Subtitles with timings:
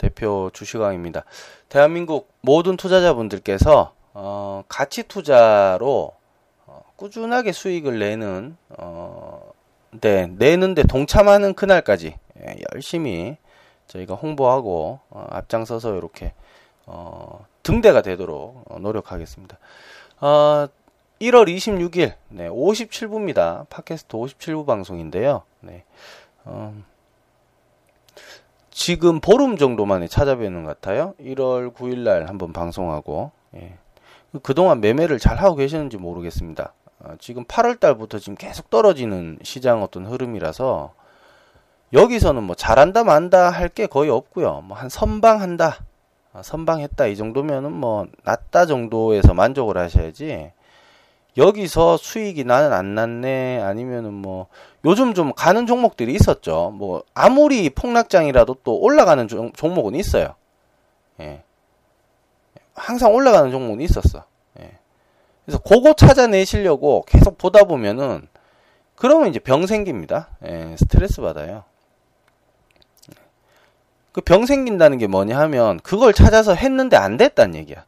[0.00, 1.24] 대표 주시광입니다.
[1.68, 6.12] 대한민국 모든 투자자분들께서 어, 가치 투자로
[6.66, 9.52] 어, 꾸준하게 수익을 내는 어,
[10.00, 13.36] 네, 내는데 동참하는 그날까지 예, 열심히
[13.88, 16.32] 저희가 홍보하고 어, 앞장서서 이렇게
[16.86, 19.58] 어, 등대가 되도록 어, 노력하겠습니다.
[20.22, 20.66] 어,
[21.20, 23.68] 1월 26일 네, 57부입니다.
[23.68, 25.42] 팟캐스트 57부 방송인데요.
[25.60, 25.84] 네.
[26.44, 26.74] 어,
[28.70, 31.14] 지금 보름 정도 만에 찾아뵙는 것 같아요.
[31.20, 33.74] 1월 9일 날 한번 방송하고 예.
[34.42, 36.72] 그동안 매매를 잘 하고 계시는지 모르겠습니다.
[37.00, 40.92] 어, 지금 8월 달부터 지금 계속 떨어지는 시장 어떤 흐름이라서
[41.92, 44.60] 여기서는 뭐 잘한다 만다 할 게 거의 없고요.
[44.66, 45.78] 뭐 한 선방한다,
[46.32, 50.52] 아, 선방했다 이 정도면은 뭐 낮다 정도에서 만족을 하셔야지.
[51.36, 54.48] 여기서 수익이 나는 안 났네 아니면은 뭐
[54.84, 56.72] 요즘 좀 가는 종목들이 있었죠.
[56.74, 60.34] 뭐 아무리 폭락장이라도 또 올라가는 종, 목은 있어요.
[61.20, 61.42] 예.
[62.74, 64.24] 항상 올라가는 종목은 있었어.
[64.60, 64.72] 예.
[65.44, 68.26] 그래서 그거 찾아내시려고 계속 보다 보면은
[68.94, 70.28] 그러면 이제 병 생깁니다.
[70.44, 71.64] 예, 스트레스 받아요.
[74.12, 77.84] 그 병 생긴다는 게 뭐냐 하면 그걸 찾아서 했는데 안 됐다는 얘기야.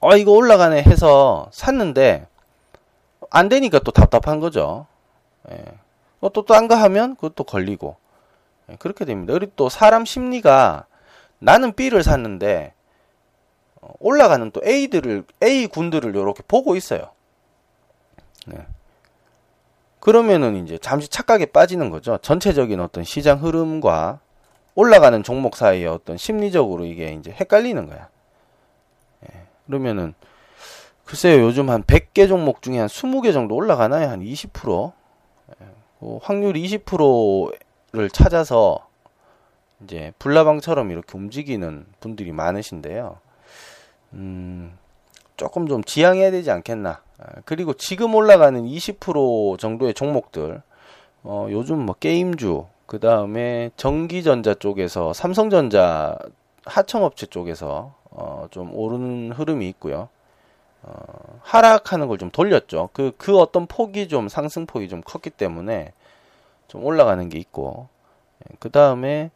[0.00, 2.26] 어 이거 올라가네 해서 샀는데
[3.34, 4.86] 안 되니까 또 답답한 거죠.
[5.50, 5.64] 예.
[6.32, 7.96] 또 딴 거 하면 그것도 걸리고
[8.70, 9.34] 예, 그렇게 됩니다.
[9.34, 10.86] 그리고 또 사람 심리가
[11.40, 12.72] 나는 B를 샀는데
[13.82, 17.10] 어, 올라가는 또 A들을 A 군들을 이렇게 보고 있어요.
[18.46, 18.66] 네.
[20.00, 22.18] 그러면은 이제 잠시 착각에 빠지는 거죠.
[22.18, 24.20] 전체적인 어떤 시장 흐름과
[24.76, 28.08] 올라가는 종목 사이에 어떤 심리적으로 이게 이제 헷갈리는 거야.
[29.24, 29.46] 예.
[29.66, 30.14] 그러면은
[31.04, 34.08] 글쎄요, 요즘 한 100개 종목 중에 한 20개 정도 올라가나요?
[34.08, 34.92] 한 20%?
[36.00, 38.88] 어, 확률 20%를 찾아서
[39.82, 43.18] 이제 불나방처럼 이렇게 움직이는 분들이 많으신데요.
[44.14, 44.76] 음,
[45.36, 47.00] 조금 좀 지양해야 되지 않겠나.
[47.18, 50.62] 아, 그리고 지금 올라가는 20% 정도의 종목들,
[51.22, 56.16] 어, 요즘 뭐 게임주, 그 다음에 전기전자 쪽에서 삼성전자
[56.64, 60.08] 하청업체 쪽에서 어, 좀 오르는 흐름이 있고요.
[60.86, 62.90] 어, 하락하는 걸 좀 돌렸죠.
[62.92, 65.92] 그, 그 어떤 폭이 좀 상승폭이 좀 컸기 때문에
[66.68, 67.88] 좀 올라가는 게 있고,
[68.42, 69.30] 예, 그 다음에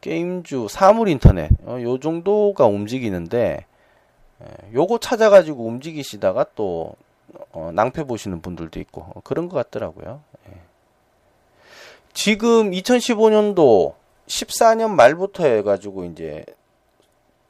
[0.00, 3.64] 게임주, 사물 인터넷, 어, 요 정도가 움직이는데,
[4.42, 6.94] 예, 요거 찾아가지고 움직이시다가 또,
[7.52, 10.20] 어, 낭패 보시는 분들도 있고, 어, 그런 것 같더라고요.
[10.48, 10.56] 예.
[12.12, 13.94] 지금 2015년도
[14.26, 16.44] 14년 말부터 해가지고 이제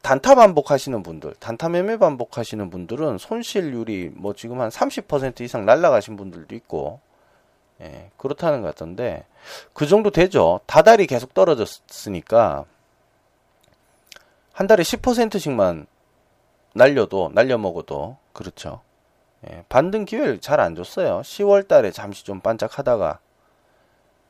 [0.02, 6.54] 단타 반복하시는 분들, 단타 매매 반복하시는 분들은 손실률이 뭐 지금 한 30% 이상 날라가신 분들도
[6.56, 7.00] 있고,
[7.82, 9.26] 예, 그렇다는 것 같던데,
[9.72, 10.60] 그 정도 되죠.
[10.66, 12.64] 다달이 계속 떨어졌으니까,
[14.52, 15.86] 한 달에 10%씩만
[16.74, 18.80] 날려도, 날려먹어도, 그렇죠.
[19.48, 21.20] 예, 반등 기회를 잘 안 줬어요.
[21.22, 23.18] 10월 달에 잠시 좀 반짝하다가,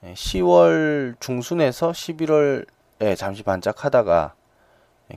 [0.04, 4.39] 예, 10월 중순에서 11월에 잠시 반짝하다가, 예,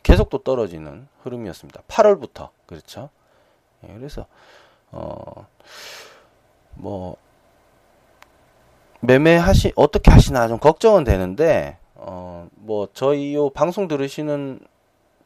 [0.02, 1.82] 계속 또 떨어지는 흐름이었습니다.
[1.88, 3.10] 8월부터 그렇죠.
[3.88, 4.26] 예, 그래서
[4.92, 5.46] 어
[6.76, 7.18] 뭐
[9.02, 14.60] 매매하시 어떻게 하시나 좀 걱정은 되는데 어 뭐 저희 요 방송 들으시는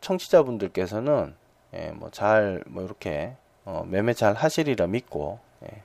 [0.01, 1.35] 청취자분들께서는
[1.75, 3.35] 예, 뭐잘뭐 뭐 이렇게
[3.66, 5.81] 어, 매매 잘 하시리라 믿고 예.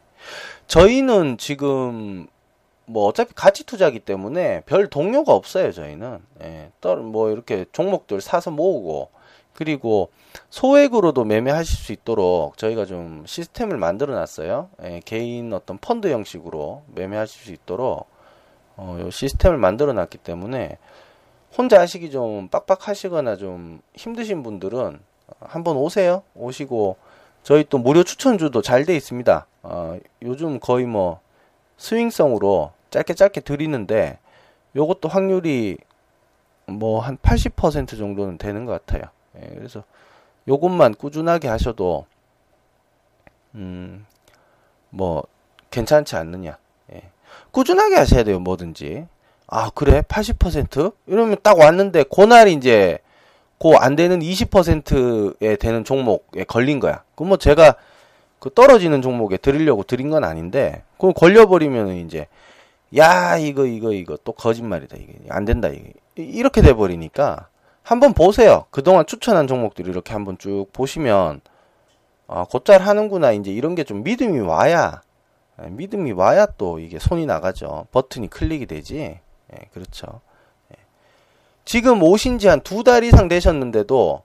[0.66, 2.26] 저희는 지금
[2.84, 6.20] 뭐 어차피 가치 투자기 때문에 별 동료가 없어요 저희는.
[6.42, 6.70] 예,
[7.02, 9.10] 뭐 이렇게 종목들 사서 모으고
[9.54, 10.10] 그리고
[10.50, 14.70] 소액으로도 매매하실 수 있도록 저희가 좀 시스템을 만들어 놨어요.
[14.84, 18.06] 예, 개인 어떤 펀드 형식으로 매매하실 수 있도록
[18.76, 20.78] 어, 요 시스템을 만들어 놨기 때문에
[21.56, 25.00] 혼자 하시기 좀 빡빡하시거나 좀 힘드신 분들은
[25.40, 26.22] 한번 오세요.
[26.34, 26.96] 오시고
[27.42, 29.46] 저희 또 무료 추천주도 잘 돼 있습니다.
[29.62, 31.20] 어, 요즘 거의 뭐
[31.82, 34.18] 스윙성으로 짧게 짧게 드리는데
[34.76, 35.78] 요것도 확률이
[36.66, 39.10] 뭐 한 80% 정도는 되는 것 같아요.
[39.36, 39.82] 예, 그래서
[40.48, 42.06] 요것만 꾸준하게 하셔도
[43.54, 44.06] 음
[44.92, 45.24] 뭐
[45.70, 46.58] 괜찮지 않느냐.
[46.92, 47.02] 예.
[47.50, 49.06] 꾸준하게 하셔야 돼요, 뭐든지.
[49.46, 50.02] 아, 그래?
[50.02, 50.94] 80%?
[51.06, 52.98] 이러면 딱 왔는데, 그날 이제,
[53.58, 57.04] 그안 되는 20%에 되는 종목에 걸린 거야.
[57.14, 57.76] 그럼 뭐 제가
[58.42, 62.26] 그 떨어지는 종목에 드리려고 드린 건 아닌데, 그럼 걸려버리면 이제,
[62.96, 64.96] 야, 이거, 이거, 이거, 또 거짓말이다.
[64.96, 65.68] 이게 안 된다.
[65.68, 65.92] 이게.
[66.16, 67.46] 이렇게 돼 버리니까,
[67.84, 68.64] 한번 보세요.
[68.72, 71.40] 그동안 추천한 종목들 이렇게 한번 쭉 보시면,
[72.26, 73.30] 아, 곧잘 하는구나.
[73.30, 75.02] 이제 이런 게 좀 믿음이 와야,
[75.62, 77.86] 예, 믿음이 와야 또 이게 손이 나가죠.
[77.92, 79.20] 버튼이 클릭이 되지.
[79.52, 80.20] 예, 그렇죠.
[80.72, 80.76] 예.
[81.64, 84.24] 지금 오신 지 한 두 달 이상 되셨는데도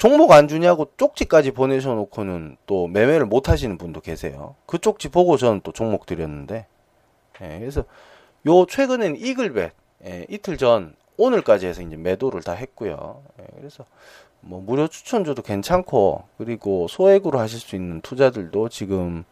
[0.00, 4.54] 종목 안 주냐고 쪽지까지 보내셔놓고는 또 매매를 못 하시는 분도 계세요.
[4.64, 6.66] 그 쪽지 보고 저는 또 종목 드렸는데.
[7.42, 7.84] 예, 그래서
[8.46, 9.72] 요 최근엔 이글벳
[10.06, 13.22] 예, 이틀 전 오늘까지 해서 이제 매도를 다 했고요.
[13.40, 13.84] 예, 그래서
[14.40, 19.24] 뭐 무료 추천줘도 괜찮고 그리고 소액으로 하실 수 있는 투자들도 지금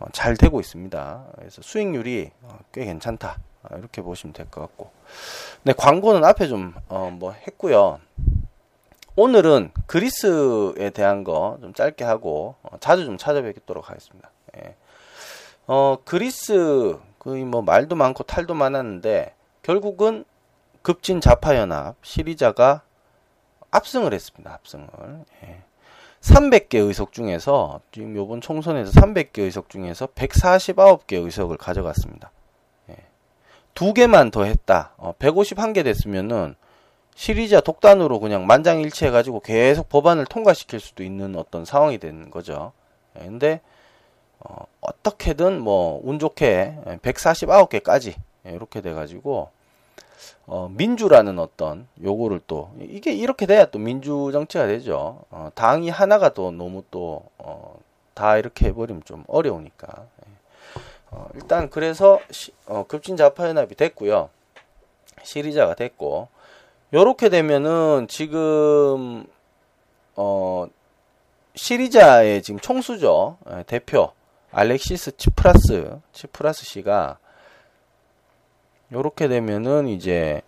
[0.00, 1.26] 어, 잘 되고 있습니다.
[1.36, 3.38] 그래서 수익률이 어, 꽤 괜찮다.
[3.62, 4.90] 아, 이렇게 보시면 될 것 같고.
[5.62, 8.00] 네, 광고는 앞에 좀, 어, 뭐 했고요.
[9.20, 14.30] 오늘은 그리스에 대한 거 좀 짧게 하고, 어, 자주 좀 찾아뵙도록 하겠습니다.
[14.56, 14.76] 예.
[15.66, 20.24] 어, 그리스, 거의 뭐 말도 많고 탈도 많았는데, 결국은
[20.82, 22.82] 급진 자파연합 시리자가
[23.72, 24.54] 압승을 했습니다.
[24.54, 24.86] 압승을.
[25.42, 25.62] 예.
[26.20, 32.30] 300개 의석 중에서 지금 요번 총선에서 300개 의석 중에서 149개 의석을 가져갔습니다.
[32.90, 32.94] 예.
[33.74, 34.92] 두 개만 더 했다.
[34.96, 36.54] 어, 151개 됐으면은
[37.18, 42.70] 시리자 독단으로 그냥 만장일치해 가지고 계속 법안을 통과시킬 수도 있는 어떤 상황이 된 거죠.
[43.18, 43.24] 예.
[43.24, 43.60] 근데
[44.38, 48.14] 어, 어떻게든 뭐 운 좋게 149개까지
[48.46, 49.50] 예, 이렇게 돼 가지고
[50.46, 55.24] 어, 민주라는 어떤 요거를 또 이게 이렇게 돼야 또 민주 정치가 되죠.
[55.30, 57.80] 어, 당이 하나가 또 너무 또 어,
[58.14, 59.88] 다 이렇게 해버리면 좀 어려우니까.
[60.24, 60.30] 예.
[61.10, 64.30] 어, 일단 그래서 시, 어, 급진 좌파 연합이 됐고요.
[65.24, 66.28] 시리자가 됐고
[66.92, 69.26] 요렇게 되면은 지금
[70.16, 70.66] 어
[71.54, 73.36] 시리자의 지금 총수죠.
[73.50, 74.12] 예, 대표
[74.52, 77.18] 알렉시스 치프라스 치프라스 씨가
[78.90, 80.40] 요렇게 되면은 이제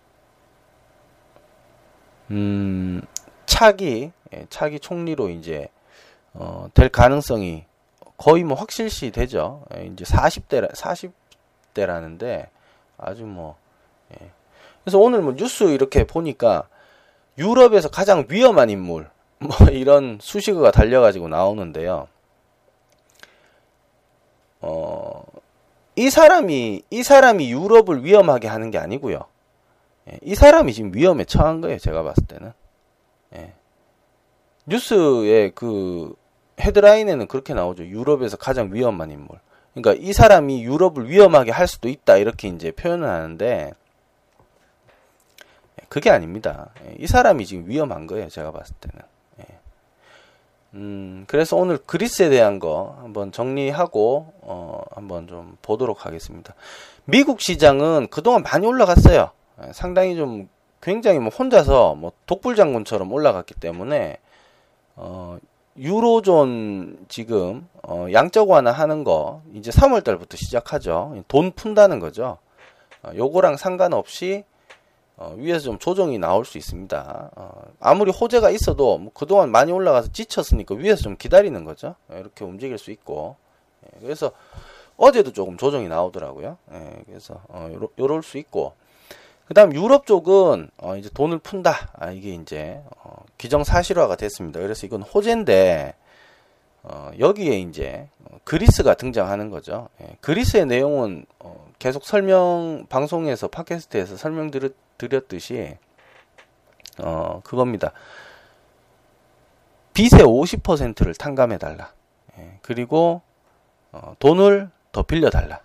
[2.31, 3.01] 음
[3.45, 5.67] 차기 예, 차기 총리로 이제
[6.33, 7.65] 어, 될 가능성이
[8.17, 9.63] 거의 뭐 확실시 되죠.
[9.75, 12.47] 예, 이제 40대 40대라는데
[12.97, 13.57] 아주 뭐
[14.19, 14.31] 예.
[14.83, 16.67] 그래서 오늘 뭐 뉴스 이렇게 보니까
[17.37, 22.07] 유럽에서 가장 위험한 인물 뭐 이런 수식어가 달려가지고 나오는데요.
[24.61, 25.23] 어,
[25.95, 29.19] 이 사람이 이 사람이 유럽을 위험하게 하는 게 아니고요.
[30.09, 31.79] 예, 이 사람이 지금 위험에 처한 거예요.
[31.79, 32.53] 제가 봤을 때는.
[33.35, 33.53] 예.
[34.67, 36.13] 뉴스의 그
[36.59, 37.85] 헤드라인에는 그렇게 나오죠.
[37.85, 39.39] 유럽에서 가장 위험한 인물.
[39.73, 43.73] 그러니까 이 사람이 유럽을 위험하게 할 수도 있다 이렇게 이제 표현을 하는데 예,
[45.89, 46.69] 그게 아닙니다.
[46.85, 48.29] 예, 이 사람이 지금 위험한 거예요.
[48.29, 49.01] 제가 봤을 때는.
[50.73, 56.53] 음, 그래서 오늘 그리스에 대한 거 한번 정리하고, 어, 한번 좀 보도록 하겠습니다.
[57.05, 59.31] 미국 시장은 그동안 많이 올라갔어요.
[59.63, 60.47] 예, 상당히 좀
[60.81, 64.17] 굉장히 뭐 혼자서 뭐 독불 장군처럼 올라갔기 때문에,
[64.95, 65.37] 어,
[65.77, 71.23] 유로존 지금, 어, 양적 완화 하는 거 이제 3월 달부터 시작하죠.
[71.27, 72.37] 돈 푼다는 거죠.
[73.03, 74.45] 어, 요거랑 상관없이
[75.21, 77.31] 어, 위에서 좀 조정이 나올 수 있습니다.
[77.35, 81.93] 어, 아무리 호재가 있어도 뭐 그동안 많이 올라가서 지쳤으니까 위에서 좀 기다리는 거죠.
[82.11, 83.35] 예, 이렇게 움직일 수 있고.
[83.85, 84.31] 예, 그래서
[84.97, 86.57] 어제도 조금 조정이 나오더라고요.
[86.73, 88.73] 예, 그래서 어, 요러, 요럴 수 있고.
[89.47, 91.91] 그 다음 유럽 쪽은 어, 이제 돈을 푼다.
[91.93, 94.59] 아, 이게 이제 어, 기정사실화가 됐습니다.
[94.59, 95.93] 그래서 이건 호재인데
[96.81, 99.87] 어, 여기에 이제 어, 그리스가 등장하는 거죠.
[100.01, 104.73] 예, 그리스의 내용은 어, 계속 설명 방송에서 팟캐스트에서 설명드렸
[105.09, 105.77] 듯이
[106.99, 107.91] 어 그겁니다.
[109.93, 111.91] 빚의 50%를 탕감해 달라.
[112.37, 113.21] 예, 그리고
[113.91, 115.61] 어, 돈을 더 빌려 달라.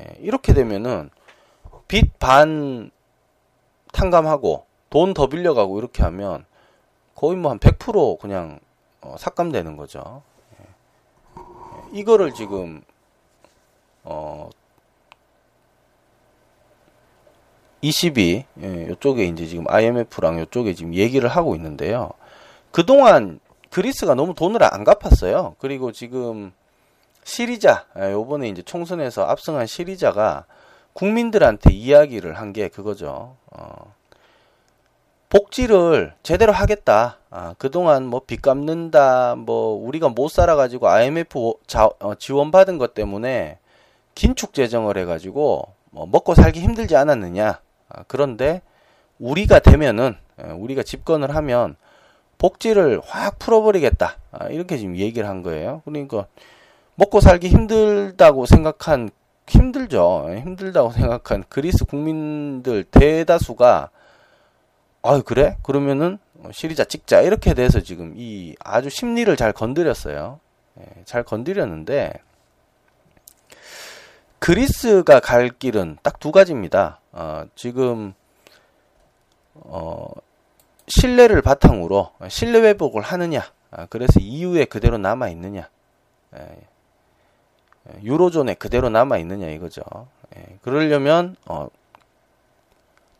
[0.00, 1.10] 예, 이렇게 되면은
[1.88, 2.90] 빚 반
[3.92, 6.44] 탕감하고 돈 더 빌려가고 이렇게 하면
[7.14, 8.60] 거의 뭐 한 100% 그냥
[9.00, 10.22] 어, 삭감되는 거죠.
[10.60, 10.64] 예,
[11.98, 12.82] 이거를 지금
[14.04, 14.48] 어,
[17.80, 22.10] 22 예, 이쪽에 이제 지금 IMF랑 이쪽에 지금 얘기를 하고 있는데요.
[22.72, 25.54] 그동안 그리스가 너무 돈을 안 갚았어요.
[25.58, 26.52] 그리고 지금
[27.24, 30.44] 시리자 예, 요번에 이제 총선에서 압승한 시리자가
[30.92, 33.36] 국민들한테 이야기를 한 게 그거죠.
[33.52, 33.94] 어,
[35.28, 37.18] 복지를 제대로 하겠다.
[37.30, 43.58] 아, 그동안 뭐 빚 갚는다, 뭐 우리가 못 살아가지고 IMF 자, 어, 지원받은 것 때문에
[44.14, 47.60] 긴축 재정을 해가지고 뭐 먹고 살기 힘들지 않았느냐.
[47.88, 48.62] 아, 그런데
[49.18, 51.76] 우리가 되면은 예, 우리가 집권을 하면
[52.38, 55.82] 복지를 확 풀어버리겠다 아, 이렇게 지금 얘기를 한 거예요.
[55.84, 56.26] 그러니까
[56.94, 59.10] 먹고 살기 힘들다고 생각한
[59.48, 60.26] 힘들죠.
[60.30, 63.90] 예, 힘들다고 생각한 그리스 국민들 대다수가
[65.02, 65.56] 아 그래?
[65.62, 66.18] 그러면은
[66.52, 70.38] 시리자 찍자 이렇게 돼서 지금 이 아주 심리를 잘 건드렸어요.
[70.80, 72.12] 예, 잘 건드렸는데
[74.38, 77.00] 그리스가 갈 길은 딱 두 가지입니다.
[77.18, 78.14] 어, 지금
[79.54, 80.08] 어,
[80.86, 85.68] 신뢰를 바탕으로 신뢰 회복을 하느냐, 아, 그래서 이후에 그대로 남아 있느냐,
[86.36, 86.40] 예,
[87.88, 89.82] 예, 유로존에 그대로 남아 있느냐 이거죠.
[90.36, 91.66] 예, 그러려면 어,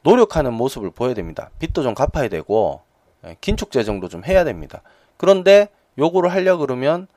[0.04, 1.50] 노력하는 모습을 보여야 됩니다.
[1.58, 2.82] 빚도 좀 갚아야 되고
[3.26, 4.80] 예, 긴축 재정도 좀 해야 됩니다.
[5.16, 7.08] 그런데 요거를 하려 그러면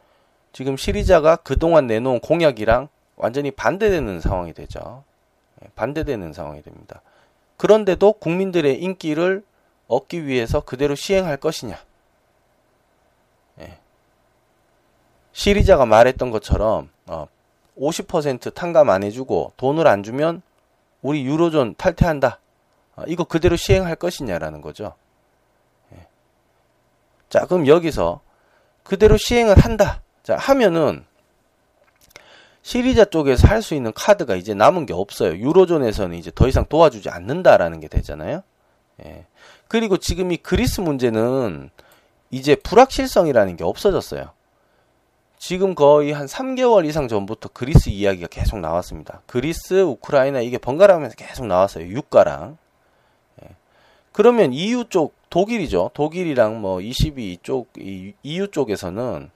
[0.52, 5.04] 지금 시리자가 그동안 내놓은 공약이랑 완전히 반대되는 상황이 되죠.
[5.64, 7.02] 예, 반대되는 상황이 됩니다.
[7.58, 9.44] 그런데도 국민들의 인기를
[9.88, 11.78] 얻기 위해서 그대로 시행할 것이냐.
[13.60, 13.78] 예.
[15.34, 17.28] 시리자가 말했던 것처럼 어,
[17.78, 20.42] 50% 탕감 안 해주고 돈을 안 주면
[21.02, 22.40] 우리 유로존 탈퇴한다.
[22.96, 24.94] 어, 이거 그대로 시행할 것이냐라는 거죠.
[25.94, 26.08] 예.
[27.30, 28.22] 자, 그럼 여기서
[28.84, 30.02] 그대로 시행을 한다.
[30.24, 31.06] 자, 하면은
[32.64, 35.36] 시리자 쪽에서 할 수 있는 카드가 이제 남은 게 없어요.
[35.38, 38.44] 유로존에서는 이제 더 이상 도와주지 않는다라는 게 되잖아요.
[39.06, 39.26] 예.
[39.68, 41.70] 그리고 지금 이 그리스 문제는
[42.30, 44.32] 이제 불확실성이라는 게 없어졌어요.
[45.38, 49.22] 지금 거의 한 3개월 이상 전부터 그리스 이야기가 계속 나왔습니다.
[49.26, 51.88] 그리스, 우크라이나 이게 번갈아 가면서 계속 나왔어요.
[51.88, 52.58] 유가랑.
[53.44, 53.50] 예.
[54.12, 55.92] 그러면 EU 쪽 독일이죠.
[55.94, 59.32] 독일이랑 뭐 22 쪽, EU 쪽에서는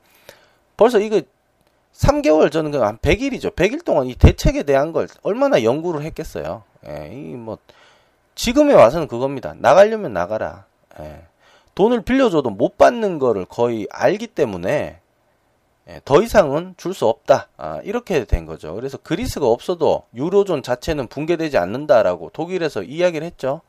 [0.77, 1.21] 벌써 이거
[1.95, 3.55] 3개월 전은 한 100일이죠.
[3.55, 6.63] 100일 동안 이 대책에 대한 걸 얼마나 연구를 했겠어요.
[6.87, 7.57] 예, 이뭐
[8.35, 9.53] 지금에 와서는 그겁니다.
[9.57, 10.65] 나가려면 나가라.
[10.99, 11.23] 예.
[11.73, 14.99] 돈을 빌려줘도 못 받는 거를 거의 알기 때문에
[15.87, 17.47] 예, 더 이상은 줄 수 없다.
[17.57, 18.73] 아, 이렇게 된 거죠.
[18.75, 23.61] 그래서 그리스가 없어도 유로존 자체는 붕괴되지 않는다라고 독일에서 이야기를 했죠.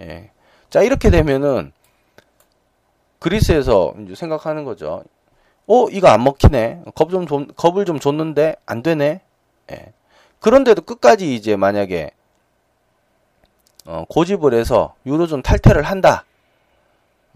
[0.00, 0.30] 예.
[0.68, 1.72] 자 이렇게 되면은
[3.18, 5.04] 그리스에서 생각하는 거죠.
[5.72, 6.82] 어, 이거 안 먹히네.
[6.96, 9.20] 겁 좀, 겁을 좀 줬는데 안 되네.
[9.70, 9.92] 예.
[10.40, 12.10] 그런데도 끝까지 이제 만약에
[13.86, 16.24] 어, 고집을 해서 유로존 탈퇴를 한다.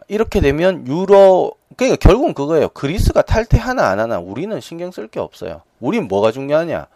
[0.09, 2.71] 이렇게 되면 유로 그러니까 결국은 그거예요.
[2.71, 5.63] 그리스가 탈퇴 하나 안 하나 우리는 신경 쓸 게 없어요.
[5.79, 6.89] 우린 뭐가 중요하냐?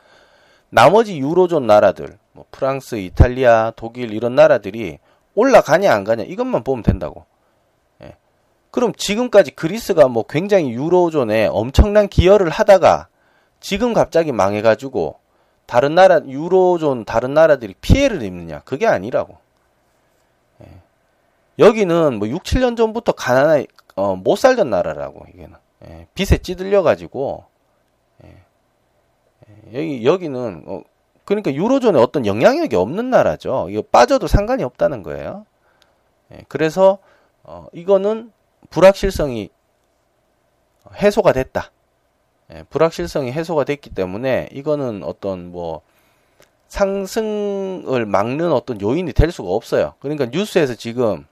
[0.70, 4.98] 나머지 유로존 나라들, 뭐 프랑스, 이탈리아, 독일 이런 나라들이
[5.36, 7.26] 올라가냐 안 가냐 이것만 보면 된다고.
[8.70, 13.08] 그럼 지금까지 그리스가 뭐 굉장히 유로존에 엄청난 기여를 하다가
[13.60, 15.18] 지금 갑자기 망해가지고
[15.66, 19.36] 다른 나라 유로존 다른 나라들이 피해를 입느냐 그게 아니라고.
[20.62, 20.66] 예.
[21.58, 23.64] 여기는 뭐 6, 7년 전부터 가난하
[23.96, 25.56] 어, 못 살던 나라라고 이게는
[25.88, 26.06] 예.
[26.14, 27.44] 빚에 찌들려 가지고
[28.24, 28.28] 예.
[29.48, 29.78] 예.
[29.78, 30.82] 여기 여기는 어,
[31.24, 33.68] 그러니까 유로존에 어떤 영향력이 없는 나라죠.
[33.70, 35.44] 이거 빠져도 상관이 없다는 거예요.
[36.32, 36.44] 예.
[36.48, 36.98] 그래서
[37.42, 38.32] 어, 이거는
[38.70, 39.50] 불확실성이
[40.94, 41.70] 해소가 됐다.
[42.52, 45.82] 예, 불확실성이 해소가 됐기 때문에 이거는 어떤 뭐
[46.68, 49.94] 상승을 막는 어떤 요인이 될 수가 없어요.
[50.00, 51.26] 그러니까 뉴스에서 지금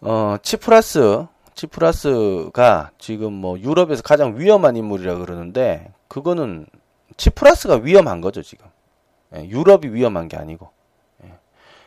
[0.00, 1.26] 어 치프라스
[1.58, 6.66] 치프라스가 지금 뭐 유럽에서 가장 위험한 인물이라 그러는데 그거는
[7.16, 8.66] 치프라스가 위험한 거죠 지금
[9.34, 10.70] 예, 유럽이 위험한 게 아니고
[11.24, 11.32] 예.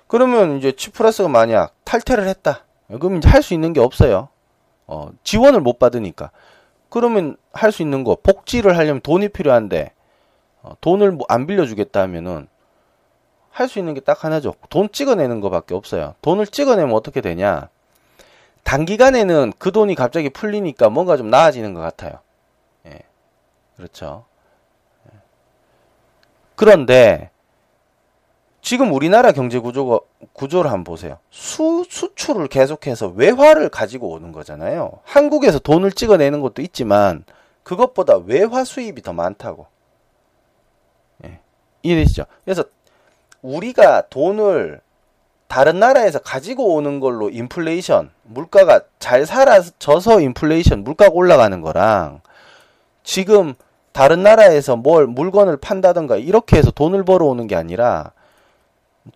[0.07, 2.65] 그러면 이제 치프라스가 만약 탈퇴를 했다
[2.99, 4.29] 그럼 이제 할 수 있는 게 없어요.
[4.87, 6.31] 어, 지원을 못 받으니까.
[6.89, 9.93] 그러면 할 수 있는 거, 복지를 하려면 돈이 필요한데,
[10.61, 12.47] 어, 돈을 뭐안 빌려주겠다 하면은,
[13.51, 14.55] 할 수 있는 게 딱 하나죠.
[14.69, 16.15] 돈 찍어내는 것밖에 없어요.
[16.21, 17.69] 돈을 찍어내면 어떻게 되냐?
[18.63, 22.19] 단기간에는 그 돈이 갑자기 풀리니까 뭔가 좀 나아지는 것 같아요.
[22.85, 22.99] 예.
[23.75, 24.25] 그렇죠.
[25.07, 25.17] 예.
[26.55, 27.30] 그런데,
[28.61, 29.99] 지금 우리나라 경제 구조가
[30.33, 31.17] 구조를 한번 보세요.
[31.31, 34.99] 수 수출을 계속해서 외화를 가지고 오는 거잖아요.
[35.03, 37.23] 한국에서 돈을 찍어내는 것도 있지만
[37.63, 39.65] 그것보다 외화 수입이 더 많다고.
[41.25, 41.39] 예.
[41.81, 42.25] 이해되시죠?
[42.45, 42.63] 그래서
[43.41, 44.81] 우리가 돈을
[45.47, 52.21] 다른 나라에서 가지고 오는 걸로 인플레이션, 물가가 잘 살아져서 인플레이션, 물가가 올라가는 거랑
[53.03, 53.55] 지금
[53.91, 58.13] 다른 나라에서 뭘 물건을 판다던가 이렇게 해서 돈을 벌어오는 게 아니라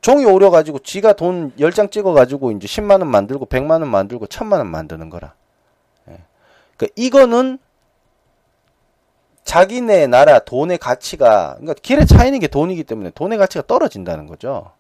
[0.01, 5.35] 종이 오려가지고 지가 돈 10장 찍어가지고 이제 10만원 만들고 100만원 만들고 1000만원 만드는 거라.
[6.09, 6.19] 예.
[6.75, 7.59] 그러니까 이거는
[9.43, 14.71] 자기네 나라 돈의 가치가, 그러니까 길에 차이는 게 돈이기 때문에 돈의 가치가 떨어진다는 거죠.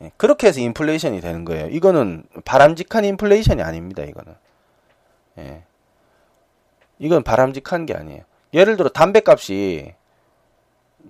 [0.00, 1.66] 예, 그렇게 해서 인플레이션이 되는 거예요.
[1.68, 4.02] 이거는 바람직한 인플레이션이 아닙니다.
[4.02, 4.34] 이거는.
[5.38, 5.62] 예.
[6.98, 8.22] 이건 바람직한 게 아니에요.
[8.54, 9.94] 예를 들어 담배값이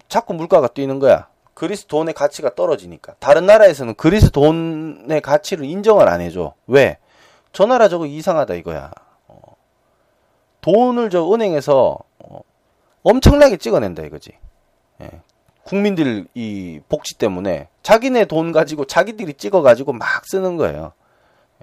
[0.09, 1.29] 자꾸 물가가 뛰는 거야.
[1.59, 3.15] 그리스 돈의 가치가 떨어지니까.
[3.19, 6.55] 다른 나라에서는 그리스 돈의 가치를 인정을 안 해줘.
[6.69, 6.99] 왜?
[7.53, 8.93] 저 나라 저거 이상하다 이거야.
[9.27, 9.41] 어.
[10.61, 12.41] 돈을 저 은행에서 어,
[13.03, 14.39] 엄청나게 찍어낸다 이거지.
[15.01, 15.11] 예.
[15.65, 20.93] 국민들 이 복지 때문에 자기네 돈 가지고 자기들이 찍어가지고 막 쓰는 거예요.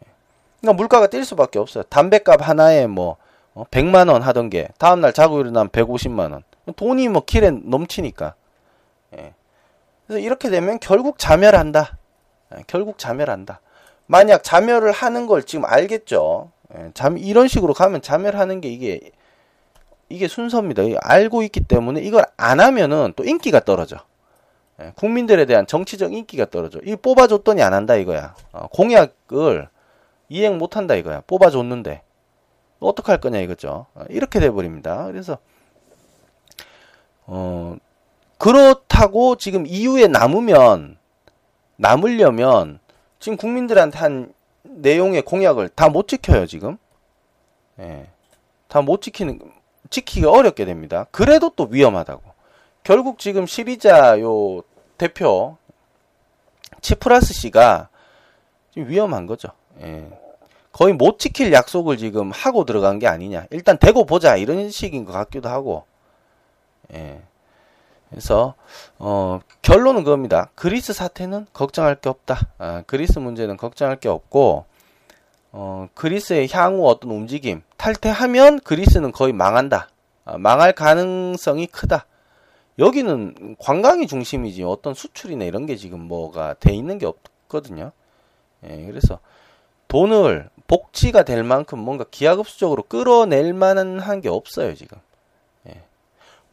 [0.02, 0.12] 예.
[0.60, 1.86] 그러니까 물가가 뛸 수밖에 없어요.
[1.86, 3.16] 담배값 하나에 뭐
[3.56, 6.44] 100만 어, 원 하던 게 다음날 자고 일어나면 150만 원.
[6.76, 8.36] 돈이 뭐 길에 넘치니까.
[9.20, 9.34] 예.
[10.08, 11.98] 그래서 이렇게 되면 결국 자멸한다.
[12.56, 12.64] 예.
[12.68, 13.62] 결국 자멸한다.
[14.08, 16.52] 만약 자멸을 하는 걸 지금 알겠죠.
[16.78, 16.92] 예.
[16.94, 19.12] 잠 이런 식으로 가면 자멸하는 게 이게
[20.10, 20.84] 이게 순서입니다.
[21.02, 23.98] 알고 있기 때문에 이걸 안 하면은 또 인기가 떨어져.
[24.82, 26.80] 예, 국민들에 대한 정치적 인기가 떨어져.
[26.84, 28.36] 이 뽑아줬더니 안 한다 이거야.
[28.52, 29.70] 어, 공약을
[30.30, 31.22] 이행 못 한다 이거야.
[31.28, 32.02] 뽑아줬는데
[32.80, 33.88] 어떻게 할 거냐 이거죠.
[33.96, 35.06] 어, 이렇게 돼 버립니다.
[35.06, 35.38] 그래서
[37.26, 37.76] 어
[38.46, 41.00] 그렇다고 지금 이후에 남으면
[41.78, 42.78] 남으려면
[43.20, 46.78] 지금 국민들한테 한 내용의 공약을 다 못 지켜요 지금.
[47.80, 48.06] 예.
[48.68, 49.40] 다 못 지키는
[49.90, 51.08] 지키기 어렵게 됩니다.
[51.10, 52.22] 그래도 또 위험하다고.
[52.84, 54.62] 결국 지금 시리자 요
[55.00, 55.58] 대표
[56.82, 57.90] 치프라스 씨가
[58.76, 59.48] 지금 위험한 거죠.
[59.82, 60.08] 예.
[60.72, 63.48] 거의 못 지킬 약속을 지금 하고 들어간 게 아니냐.
[63.50, 65.86] 일단 대고 보자 이런 식인 것 같기도 하고.
[66.94, 67.24] 예.
[68.16, 68.56] 그래서
[68.98, 70.50] 어, 결론은 그겁니다.
[70.56, 72.48] 그리스 사태는 걱정할 게 없다.
[72.58, 74.64] 아, 그리스 문제는 걱정할 게 없고
[75.52, 79.90] 어, 그리스의 향후 어떤 움직임 탈퇴하면 그리스는 거의 망한다.
[80.24, 82.06] 아, 망할 가능성이 크다.
[82.80, 87.92] 여기는 관광이 중심이지 어떤 수출이나 이런 게 지금 뭐가 돼 있는 게 없거든요.
[88.64, 89.20] 예, 그래서
[89.90, 95.00] 돈을 복지가 될 만큼 뭔가 기하급수적으로 끌어낼 만한 한게 없어요 지금.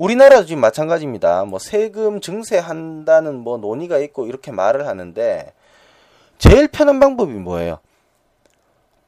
[0.02, 0.04] 예.
[0.04, 1.44] 우리나라도 지금 마찬가지입니다.
[1.44, 5.52] 뭐 세금 증세한다는 뭐 논의가 있고 이렇게 말을 하는데
[6.38, 7.78] 제일 편한 방법이 뭐예요?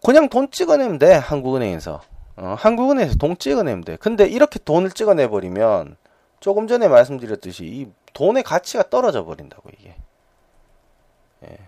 [0.05, 2.01] 그냥 돈 찍어내면 돼 한국은행에서
[2.37, 5.97] 어, 한국은행에서 돈 찍어내면 돼 근데 이렇게 돈을 찍어내 버리면
[6.41, 9.95] 조금 전에 말씀드렸듯이 이 돈의 가치가 떨어져 버린다고 이게
[11.45, 11.59] 예.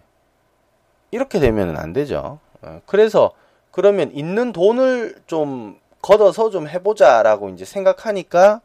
[1.10, 3.32] 이렇게 되면 안 되죠 어, 그래서
[3.70, 8.60] 그러면 있는 돈을 좀 걷어서 좀 해보자라고 이제 생각하니까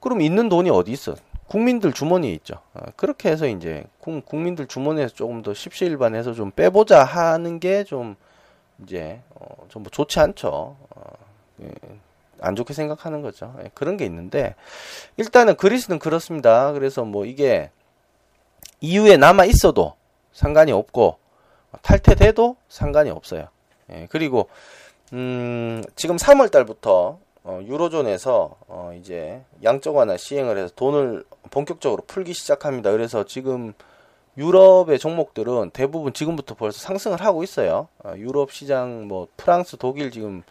[0.00, 1.14] 그럼 있는 돈이 어디 있어
[1.46, 2.56] 국민들 주머니에 있죠.
[2.74, 8.16] 어, 그렇게 해서 이제 국민들 주머니에서 조금 더 십시일반해서 좀 빼보자 하는 게 좀
[8.84, 10.48] 이제 어, 좀 뭐 좋지 않죠.
[10.48, 11.02] 어,
[11.62, 11.70] 예,
[12.40, 13.54] 안 좋게 생각하는 거죠.
[13.64, 14.54] 예, 그런 게 있는데
[15.16, 16.72] 일단은 그리스는 그렇습니다.
[16.72, 17.70] 그래서 뭐 이게
[18.80, 19.94] 이후에 남아 있어도
[20.32, 21.18] 상관이 없고
[21.82, 23.48] 탈퇴돼도 상관이 없어요.
[23.92, 24.48] 예, 그리고
[25.12, 27.18] 음, 지금 3월 달부터
[27.50, 32.92] 어, 유로존에서 어, 이제 양적 완화 시행을 해서 돈을 본격적으로 풀기 시작합니다.
[32.92, 33.72] 그래서 지금
[34.38, 37.88] 유럽의 종목들은 대부분 지금부터 벌써 상승을 하고 있어요.
[38.04, 40.44] 어, 유럽 시장 뭐 프랑스, 독일 지금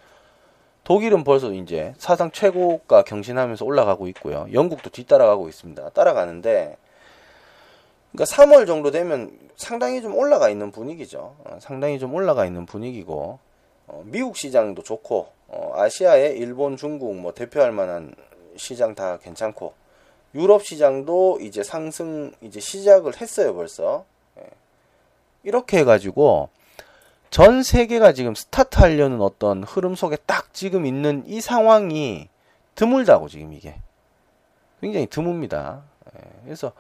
[0.84, 4.48] 독일은 벌써 이제 사상 최고가 경신하면서 올라가고 있고요.
[4.52, 5.92] 영국도 뒤따라가고 있습니다.
[5.92, 6.76] 따라가는데
[8.12, 11.38] 그러니까 3월 정도 되면 상당히 좀 올라가 있는 분위기죠.
[11.46, 13.40] 어, 상당히 좀 올라가 있는 분위기고
[13.90, 18.14] 어, 미국 시장도 좋고 어, 아시아의 일본, 중국 뭐 대표할 만한
[18.56, 19.74] 시장 다 괜찮고
[20.36, 24.06] 유럽 시장도 이제 상승 이제 시작을 했어요 벌써
[24.38, 24.44] 예.
[25.44, 26.50] 이렇게 해가지고
[27.32, 32.30] 전 세계가 지금 스타트 하려는 어떤 흐름 속에 딱 지금 있는 이 상황이
[32.76, 33.76] 드물다고 지금 이게
[34.82, 35.82] 굉장히 드뭅니다.
[36.16, 36.20] 예.
[36.44, 36.74] 그래서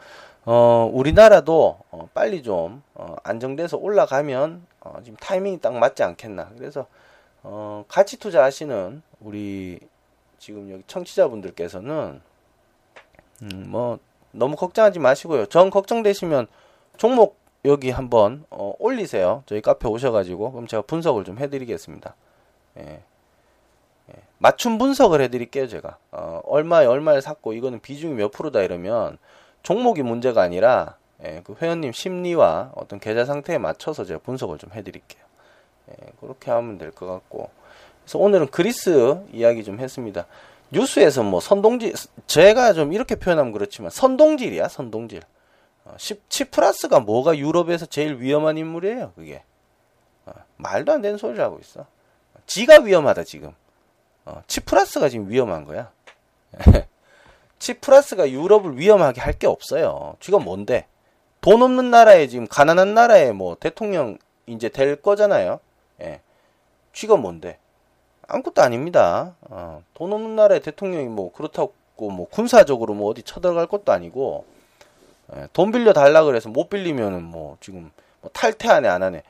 [0.46, 6.52] 어, 우리나라도 어, 빨리 좀 어, 안정돼서 올라가면 어, 지금 타이밍이 딱 맞지 않겠나.
[6.58, 6.88] 그래서
[7.44, 9.80] 어, 가치 투자하시는 우리
[10.38, 12.22] 지금 여기 청취자분들께서는
[13.42, 14.00] 음, 뭐
[14.32, 15.46] 너무 걱정하지 마시고요.
[15.48, 16.48] 전 걱정되시면
[16.98, 19.44] 종목 여기 한번 어, 올리세요.
[19.46, 22.16] 저희 카페 오셔가지고 그럼 제가 분석을 좀 해드리겠습니다.
[22.78, 23.02] 예.
[24.10, 24.14] 예.
[24.38, 29.18] 맞춤 분석을 해드릴게요 제가 어, 얼마에 얼마를 샀고 이거는 비중이 몇 프로다 이러면
[29.64, 35.22] 종목이 문제가 아니라 예, 그 회원님 심리와 어떤 계좌 상태에 맞춰서 제가 분석을 좀 해드릴게요.
[35.92, 37.50] 예, 그렇게 하면 될 것 같고.
[38.04, 40.26] 그래서 오늘은 그리스 이야기 좀 했습니다.
[40.72, 41.94] 뉴스에서 뭐 선동질,
[42.28, 45.22] 제가 좀 이렇게 표현하면 그렇지만 선동질이야, 선동질.
[45.86, 45.96] 어,
[46.30, 49.44] 치프라스가 뭐가 유럽에서 제일 위험한 인물이에요, 그게.
[50.26, 51.86] 어, 말도 안 되는 소리를 하고 있어.
[52.46, 53.54] 지가 위험하다, 지금.
[54.26, 55.92] 어, 치프라스가 지금 위험한 거야.
[57.60, 60.16] 치프라스가 유럽을 위험하게 할 게 없어요.
[60.20, 60.88] 지가 뭔데?
[61.42, 65.60] 돈 없는 나라에 지금 가난한 나라에 뭐 대통령 이제 될 거잖아요.
[66.02, 66.22] 예.
[66.94, 67.58] 쥐가 뭔데?
[68.28, 69.36] 아무것도 아닙니다.
[69.42, 74.46] 어, 돈 없는 나라의 대통령이 뭐 그렇다고 뭐 군사적으로 뭐 어디 쳐들어갈 것도 아니고
[75.36, 79.24] 예, 돈 빌려 달라 그래서 못 빌리면은 뭐 지금 뭐 탈퇴하네 안 하네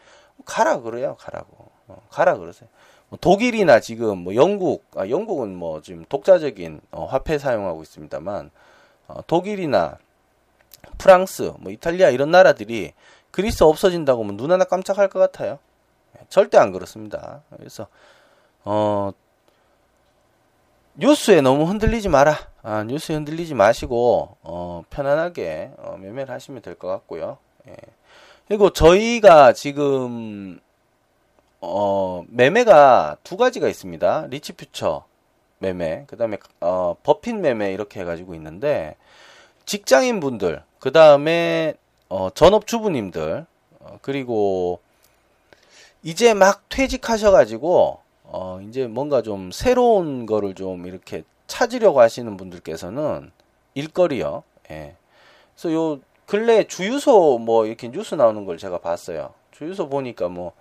[0.45, 2.69] 가라 그래요 가라고 어, 가라 그러세요.
[3.09, 8.51] 뭐 독일이나 지금 뭐 영국 아 영국은 뭐 지금 독자적인 어, 화폐 사용하고 있습니다만
[9.07, 9.97] 어, 독일이나
[10.97, 12.93] 프랑스 뭐 이탈리아 이런 나라들이
[13.31, 15.59] 그리스 없어진다고 하면 눈 하나 깜짝할 것 같아요.
[16.17, 17.41] 예, 절대 안 그렇습니다.
[17.57, 17.87] 그래서
[18.63, 19.11] 어
[20.95, 22.37] 뉴스에 너무 흔들리지 마라.
[22.61, 27.37] 아, 뉴스에 흔들리지 마시고 어, 편안하게 어, 매매를 하시면 될 것 같고요.
[27.67, 27.75] 예.
[28.47, 30.59] 그리고 저희가 지금
[31.61, 34.27] 어, 매매가 두 가지가 있습니다.
[34.29, 35.05] 리치 퓨처
[35.59, 38.95] 매매, 그 다음에 어, 버핀 매매 이렇게 해가지고 있는데
[39.69, 41.75] 직장인 분들, 그 다음에
[42.09, 43.45] 어, 전업 주부님들,
[43.81, 44.79] 어, 그리고
[46.01, 53.29] 이제 막 퇴직하셔가지고 어, 이제 뭔가 좀 새로운 거를 좀 이렇게 찾으려고 하시는 분들께서는
[53.75, 54.41] 일거리요.
[54.71, 54.95] 예.
[55.53, 59.35] 그래서 요 근래 주유소 뭐 이렇게 뉴스 나오는 걸 제가 봤어요.
[59.51, 60.53] 주유소 보니까 뭐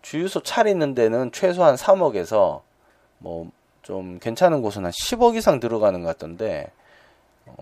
[0.00, 2.60] 주유소 차리는 데는 최소한 3억에서
[3.18, 3.50] 뭐
[3.84, 6.72] 좀 괜찮은 곳은 한 10억 이상 들어가는 것 같던데
[7.46, 7.54] 어,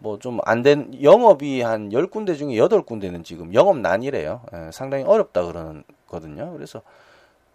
[0.00, 4.42] 뭐 좀 안 된 영업이 한 10군데 중에 8군데는 지금 영업 난이래요.
[4.52, 6.52] 예, 상당히 어렵다 그러거든요.
[6.52, 6.82] 그래서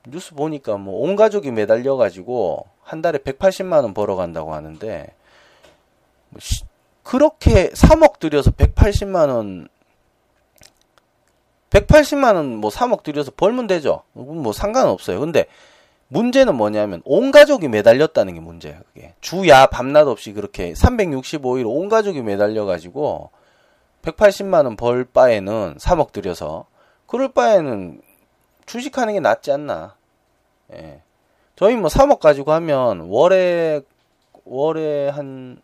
[0.07, 5.13] 뉴스 보니까 뭐 온 가족이 매달려 가지고 한 달에 180만 원 벌어 간다고 하는데
[6.29, 6.63] 뭐 시,
[7.03, 9.67] 그렇게 3억 들여서 180만 원
[11.69, 14.03] 180만 원 뭐 3억 들여서 벌면 되죠.
[14.13, 15.19] 뭐 상관없어요.
[15.19, 15.45] 근데
[16.09, 18.79] 문제는 뭐냐면 온 가족이 매달렸다는 게 문제예요.
[18.93, 23.31] 그게 주야 밤낮 없이 그렇게 365일 온 가족이 매달려 가지고
[24.01, 26.65] 180만 원 벌 바에는 3억 들여서
[27.05, 28.01] 그럴 바에는
[28.65, 29.95] 주식하는 게 낫지 않나.
[30.73, 31.01] 예.
[31.55, 33.81] 저희 뭐 3억 가지고 하면 월에
[34.45, 35.61] 월에 한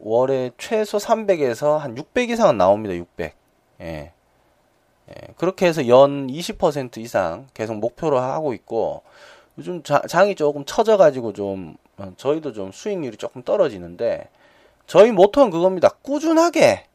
[0.00, 2.94] 월에 최소 300에서 한 600 이상은 나옵니다.
[2.94, 3.34] 600.
[3.80, 4.12] 예.
[5.10, 5.32] 예.
[5.36, 9.02] 그렇게 해서 연 20% 이상 계속 목표로 하고 있고
[9.58, 14.28] 요즘 자, 장이 조금 처져 가지고 좀 어, 저희도 좀 수익률이 조금 떨어지는데
[14.86, 15.90] 저희 모토는 그겁니다.
[16.02, 16.86] 꾸준하게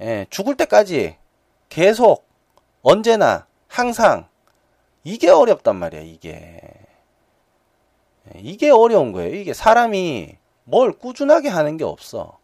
[0.00, 1.16] 예, 죽을 때까지
[1.68, 2.26] 계속
[2.82, 4.26] 언제나 항상
[5.04, 6.60] 이게 어렵단 말이야, 이게.
[8.34, 9.34] 예, 이게 어려운 거예요.
[9.34, 12.38] 이게 사람이 뭘 꾸준하게 하는 게 없어.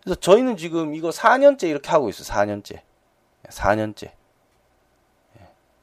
[0.00, 0.04] 예.
[0.04, 2.26] 그래서 저희는 지금 이거 4년째 이렇게 하고 있어요.
[2.26, 2.80] 4년째.
[3.48, 4.10] 4년째.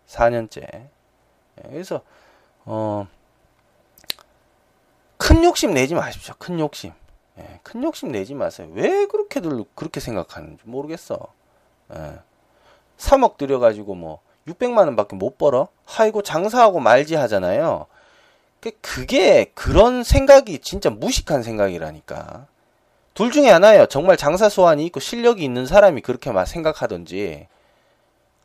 [0.07, 0.87] 4년째.
[1.69, 2.01] 그래서,
[2.65, 3.07] 어,
[5.17, 6.35] 큰 욕심 내지 마십시오.
[6.37, 6.93] 큰 욕심.
[7.63, 8.69] 큰 욕심 내지 마세요.
[8.73, 11.33] 왜 그렇게들 그렇게 생각하는지 모르겠어.
[12.97, 15.67] 3억 들여가지고 뭐, 600만 원밖에 못 벌어?
[15.97, 17.87] 아이고 장사하고 말지 하잖아요.
[18.59, 22.47] 그, 그게 그런 생각이 진짜 무식한 생각이라니까.
[23.17, 23.87] 둘 중에 하나예요.
[23.87, 27.47] 정말 장사 소환이 있고 실력이 있는 사람이 그렇게 막 생각하든지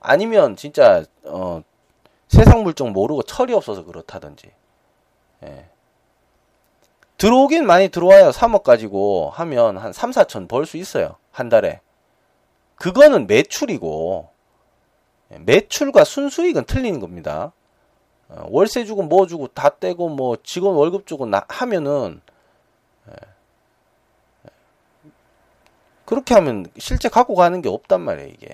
[0.00, 1.60] 아니면 진짜 어,
[2.28, 4.50] 세상 물정 모르고 철이 없어서 그렇다든지.
[5.44, 5.66] 예.
[7.18, 8.30] 들어오긴 많이 들어와요.
[8.30, 11.16] 3억 가지고 하면 한 3, 4천 벌 수 있어요.
[11.30, 11.82] 한 달에.
[12.76, 14.30] 그거는 매출이고
[15.32, 17.52] 예, 매출과 순수익은 틀린 겁니다.
[18.30, 22.22] 어, 월세 주고 뭐 주고 다 떼고 뭐 직원 월급 주고 나, 하면은
[23.10, 23.12] 예,
[24.46, 24.52] 예.
[26.04, 28.48] 그렇게 하면 실제 갖고 가는 게 없단 말이에요 이게.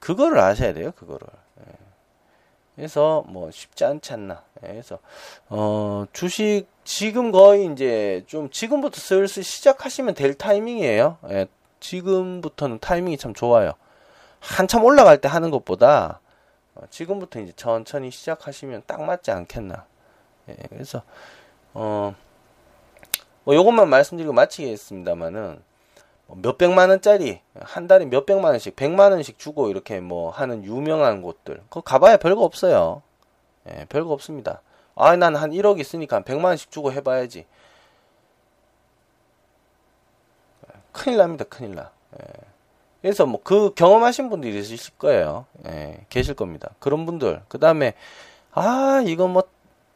[0.00, 1.26] 그거를 아셔야 돼요 그거를.
[2.74, 4.42] 그래서 뭐 쉽지 않지 않나.
[4.60, 4.98] 그래서
[5.48, 11.18] 어 주식 지금 거의 이제 좀 지금부터 슬슬 시작하시면 될 타이밍이에요.
[11.80, 13.72] 지금부터는 타이밍이 참 좋아요.
[14.40, 16.20] 한참 올라갈 때 하는 것보다
[16.74, 19.84] 어, 지금부터 이제 천천히 시작하시면 딱 맞지 않겠나.
[20.48, 21.02] 예, 그래서
[21.74, 22.14] 어,
[23.44, 25.62] 뭐 요것만 말씀드리고 마치겠습니다만은
[26.26, 31.22] 뭐 몇백만 원짜리 한 달에 몇 백만 원씩, 백만 원씩 주고 이렇게 뭐 하는 유명한
[31.22, 33.02] 곳들 그거 가봐야 별거 없어요.
[33.68, 34.62] 예, 별거 없습니다.
[34.94, 37.46] 아, 난 한 1억 있으니까 한 100만 원씩 주고 해봐야지.
[40.92, 41.90] 큰일 납니다, 큰일 나.
[42.20, 42.24] 예.
[43.00, 45.46] 그래서 뭐 그 경험하신 분들이 있으실 거예요.
[45.66, 46.70] 예, 계실 겁니다.
[46.78, 47.42] 그런 분들.
[47.48, 47.94] 그 다음에,
[48.52, 49.42] 아, 이거 뭐,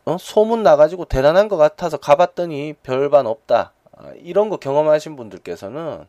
[0.07, 0.16] 어?
[0.19, 3.73] 소문 나가지고 대단한 것 같아서 가봤더니 별반 없다.
[3.92, 6.07] 아, 이런 거 경험하신 분들께서는,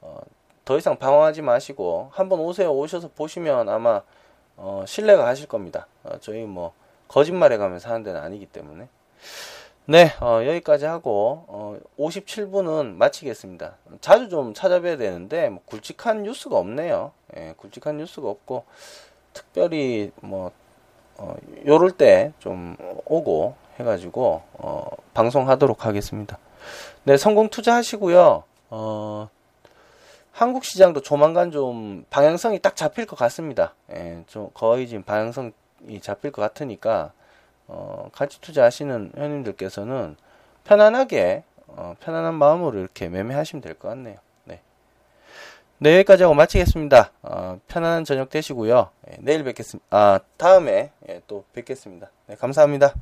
[0.00, 0.20] 어,
[0.64, 2.72] 더 이상 방황하지 마시고, 한번 오세요.
[2.72, 4.02] 오셔서 보시면 아마,
[4.56, 5.86] 어, 신뢰가 가실 겁니다.
[6.02, 6.72] 어, 저희 뭐,
[7.08, 8.88] 거짓말해 가면서 하는 데는 아니기 때문에.
[9.86, 13.74] 네, 어, 여기까지 하고 어, 57분은 마치겠습니다.
[14.00, 17.10] 자주 좀 찾아뵈야 되는데 뭐 굵직한 뉴스가 없네요.
[17.36, 18.64] 예, 굵직한 뉴스가 없고
[19.32, 20.52] 특별히 뭐
[21.20, 21.34] 어,
[21.66, 26.38] 요럴 때 좀 오고 해가지고 어, 방송하도록 하겠습니다.
[27.04, 28.42] 네, 성공 투자하시고요.
[28.70, 29.28] 어,
[30.32, 33.74] 한국 시장도 조만간 좀 방향성이 딱 잡힐 것 같습니다.
[33.92, 35.52] 예, 좀 거의 지금 방향성이
[36.00, 37.12] 잡힐 것 같으니까
[37.68, 40.16] 어, 가치 투자하시는 회원님들께서는
[40.64, 44.16] 편안하게 어, 편안한 마음으로 이렇게 매매하시면 될 것 같네요.
[45.82, 45.92] 네.
[45.92, 47.10] 네, 여기까지 하고 마치겠습니다.
[47.22, 48.90] 어, 편안한 저녁 되시고요.
[49.10, 49.86] 예, 내일 뵙겠습니다.
[49.88, 52.10] 아, 다음에 예, 또 뵙겠습니다.
[52.26, 52.94] 네, 감사합니다.